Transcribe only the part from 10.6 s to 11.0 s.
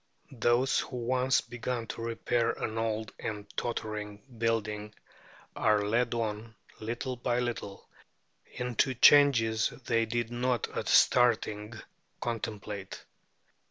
at